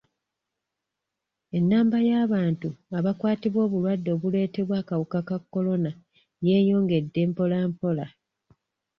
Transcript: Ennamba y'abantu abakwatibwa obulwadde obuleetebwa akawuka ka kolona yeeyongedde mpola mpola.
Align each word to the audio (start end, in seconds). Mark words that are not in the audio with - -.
Ennamba 1.57 1.97
y'abantu 2.09 2.69
abakwatibwa 2.97 3.61
obulwadde 3.67 4.09
obuleetebwa 4.15 4.75
akawuka 4.81 5.19
ka 5.27 5.37
kolona 5.51 5.91
yeeyongedde 6.47 7.21
mpola 7.29 7.57
mpola. 7.71 8.05